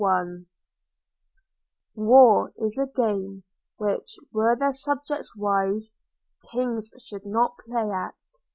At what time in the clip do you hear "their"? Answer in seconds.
4.55-4.71